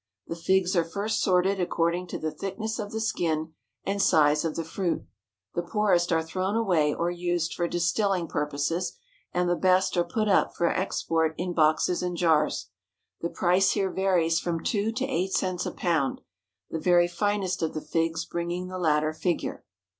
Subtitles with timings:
[0.25, 3.53] The figs are first sorted according to the thickness of the skin
[3.83, 5.03] and size of the fruit.
[5.53, 8.97] The poorest are thrown away or used for distilling purposes,
[9.31, 12.69] and the best are put up for ex port in boxes and jars.
[13.21, 16.21] The price here varies from two to eight cents a pound,
[16.71, 19.63] the very finest of the figs bringing the latter figure.